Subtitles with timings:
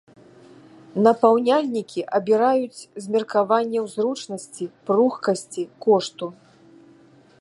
[1.07, 6.25] Напаўняльнікі абіраюць з меркаванняў зручнасці, пругкасці, кошту.